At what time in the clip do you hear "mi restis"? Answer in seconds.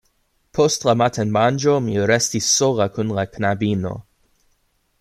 1.89-2.47